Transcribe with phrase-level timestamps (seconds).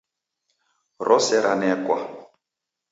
[1.07, 1.97] Rose ranekwa